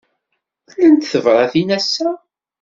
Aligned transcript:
Llant 0.71 1.09
tebṛatin 1.11 1.69
ass-a? 1.77 2.09